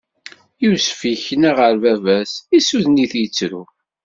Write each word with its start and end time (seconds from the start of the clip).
Yusef 0.63 0.99
ikna 1.13 1.51
ɣer 1.59 1.73
baba-s, 1.83 2.33
issuden-it, 2.57 3.13
ittru. 3.25 3.63